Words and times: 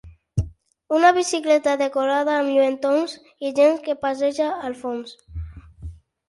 una 0.99 1.11
bicicleta 1.17 1.75
decorada 1.81 2.33
amb 2.37 2.53
lluentons 2.53 3.13
i 3.49 3.53
gent 3.61 3.79
que 3.89 3.97
passeja 4.07 4.49
al 4.71 4.79
fons 4.81 5.15